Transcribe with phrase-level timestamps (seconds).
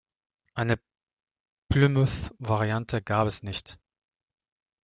[0.55, 0.79] Eine
[1.69, 3.77] Plymouth-Variante gab es nicht.